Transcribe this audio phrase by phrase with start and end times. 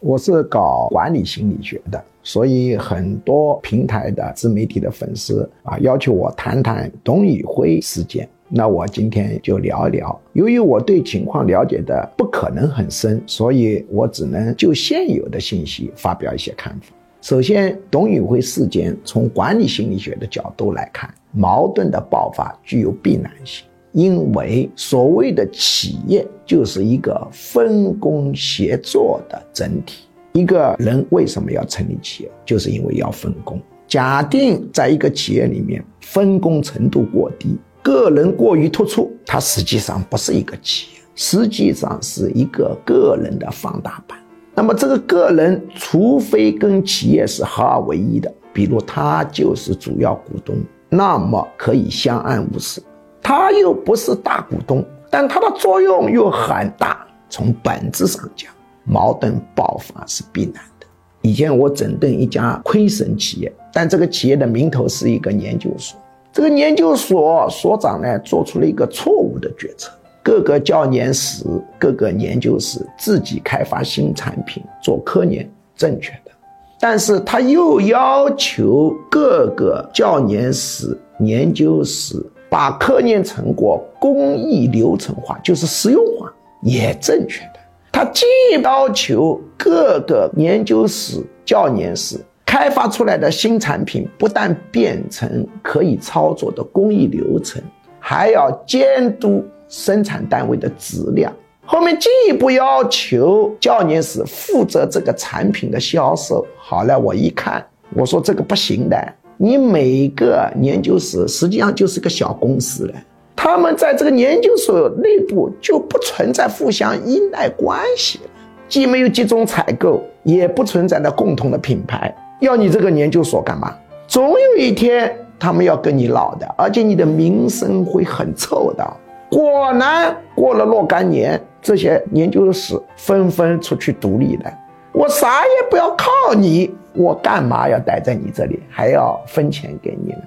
[0.00, 8.26] 我是搞管理心理学的，所以很多平台的自媒体的粉丝啊，要求我谈谈董宇辉事件。
[8.48, 10.18] 那我今天就聊一聊。
[10.32, 16.94] 由于我对情况了解的不可能很深，所以我只能就现有的信息发表一些看法。
[17.20, 23.66] 首先，董宇辉事件从管理心理学的角度来看，矛盾的爆发具有必然性。
[23.92, 30.04] 因为所谓的企业就是一个分工协作的整体。
[30.32, 32.30] 一个人为什么要成立企业？
[32.44, 33.60] 就是因为要分工。
[33.88, 44.16] 假定在一个企业里面分工程度过低，个人过于突出，它实际上不是一个企业，实际上是一个个人的放大版。
[44.54, 50.54] 那么这个个人，除非跟企业是合二为一的，比如他就是主要股东，
[50.88, 52.80] 那么可以相安无事。
[53.30, 57.06] 他又不是大股东，但他的作用又很大。
[57.28, 58.50] 从本质上讲，
[58.82, 60.86] 矛盾爆发是必然的。
[61.22, 65.96] 以前我整顿一家亏损企业，但这个企业的名头是一个研究所。
[66.32, 69.92] 这个研究所所长呢，做出了一个错误的决策：
[70.24, 71.44] 各个教研室、
[71.78, 76.32] 各个研究室自己开发新产品做科研，正确的。
[76.80, 82.20] 但是他又要求各个教研室、研究室。
[82.50, 86.30] 把科研成果工艺流程化，就是实用化，
[86.62, 87.60] 也正确的。
[87.92, 88.26] 他既
[88.62, 97.62] 要求各个研究室、教研室开发出来的新产品不但变成可以操作的工艺流程，
[98.00, 101.32] 还要监督生产单位的质量。
[101.64, 106.44] 后面进一步要求教研室负责这个产品的销售。
[106.58, 107.64] 好了，我一看，
[107.94, 108.96] 我说这个不行的。
[109.42, 112.94] 你每个研究室实际上就是个小公司了，
[113.34, 118.20] 他们在这个研究所内部就不存在互相依赖关系
[118.68, 122.14] 既没有集中采购，也不存在的共同的品牌。
[122.40, 123.74] 要你这个研究所干嘛？
[124.06, 128.86] 总有一天他们要跟你闹的，而且你的名声会很臭的。
[129.30, 134.52] 果然，过了若干年，这些研究室纷纷出去独立了。
[134.92, 136.70] 我啥也不要靠你。
[136.94, 140.18] 我干嘛要待在你这里，还要分钱给你呢？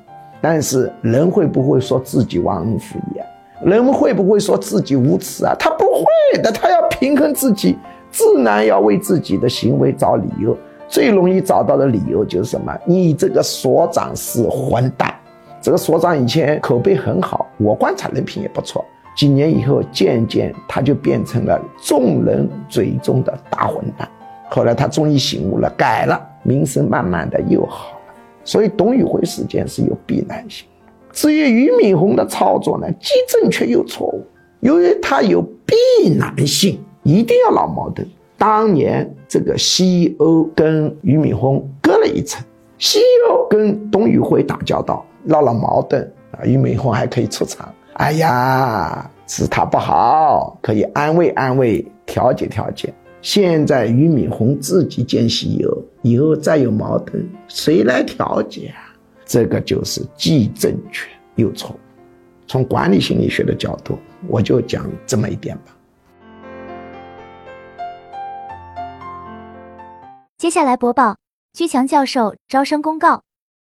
[0.41, 3.25] 但是人会不会说自己忘恩负义啊？
[3.63, 5.55] 人会不会说自己无耻啊？
[5.57, 7.77] 他不会的，他要平衡自己，
[8.11, 10.57] 自然要为自己的行为找理由。
[10.89, 12.77] 最容易找到的理由就是什么？
[12.85, 15.13] 你这个所长是混蛋。
[15.61, 18.83] 这个所长以前口碑很好，我观察人品也不错。
[19.15, 24.05] 几年以后，渐渐他就变成了众人嘴中的大混蛋。
[24.49, 26.19] 后来他终于醒悟了，改了。
[26.43, 30.67] 名声慢慢的又好了，所以董宇辉事件是有必然性。
[31.11, 34.25] 至于俞敏洪的操作呢，既正确又错误。
[34.61, 38.07] 由于他有必然性，一定要闹矛盾。
[38.37, 42.43] 当年这个 CEO 跟俞敏洪隔了一层
[42.77, 46.01] ，CEO 跟董宇辉打交道，闹了矛盾
[46.31, 47.71] 啊，俞敏洪还可以出场。
[47.93, 52.91] 哎呀，是他不好，可以安慰安慰，调解调解。
[53.23, 58.93] 现在俞敏洪自己见西游，以后再有矛盾，谁来调解啊？
[59.25, 61.79] 这个就是既正确又错误。
[62.45, 63.97] 从管理心理学的角度，
[64.27, 65.77] 我就讲这么一点吧。
[70.37, 71.15] 接下来播报
[71.53, 73.21] 居强教授招生公告：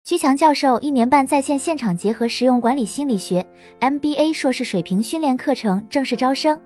[0.03, 3.45] 居强教授一年半在线现场结合实用管理心理学
[3.79, 6.59] MBA 硕士水平训练课程正式招生，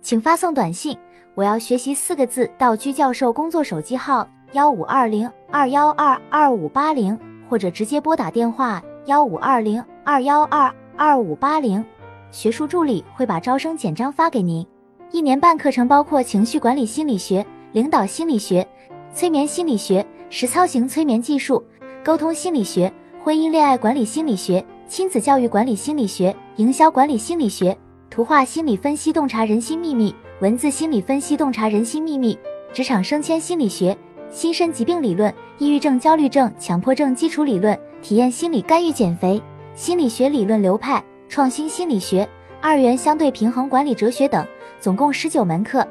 [0.00, 0.96] 请发送短信。
[1.36, 11.84] 我要学习四个字到居教授工作手机号幺五二零二幺二二五八零，或者直接拨打电话幺五二零二幺二二五八零，
[12.30, 14.66] 学术助理会把招生简章发给您。
[15.10, 18.66] 一年半课程包括情绪管理心理学、领导心理学、
[19.12, 21.62] 催眠心理学、实操型催眠技术、
[22.02, 22.90] 沟通心理学、
[23.22, 27.76] 婚姻恋爱管理心理学、亲子教育管理心理学、营销管理心理学、
[28.08, 30.14] 图画心理分析、洞察人心秘密。
[30.40, 32.36] 文字心理分析，洞察人心秘密；
[32.70, 33.96] 职场升迁心理学，
[34.30, 39.42] 心身疾病理论，抑郁症、焦虑症、强迫症基础理论，体验心理干预减肥，
[39.74, 42.28] 心理学理论流派，创新心理学，
[42.60, 44.46] 二元相对平衡管理哲学等，
[44.78, 45.88] 总共十九门课，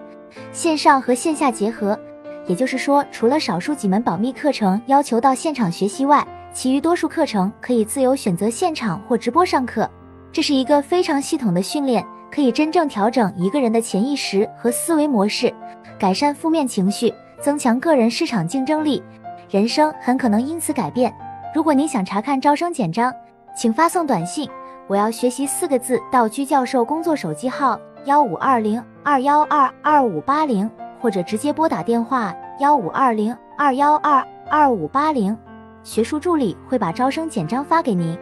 [0.51, 1.99] 线上和线下结合。
[2.45, 6.23] 也就是说，除了少数几门保密课程要求到现场学习外，
[6.53, 9.89] 其余多数课程可以自由选择现场或直播上课。
[10.31, 12.05] 这是一个非常系统的训练。
[12.35, 15.53] 可以真正调整一个人的潜意识和思维模式，
[15.97, 19.01] 改善负面情绪，增强个人市场竞争力，
[19.49, 21.15] 人生很可能因此改变。
[21.53, 23.09] 如果您想查看招生简章，
[23.55, 24.49] 请发送短信
[24.87, 35.37] “我要学习”四个字到居教授工作手机号幺五二零二幺二二五八零，或者直接拨打电话幺五二零二幺二二五八零，
[35.83, 38.19] 学术助理会把招生简章发给您。